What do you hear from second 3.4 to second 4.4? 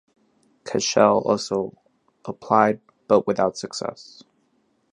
success.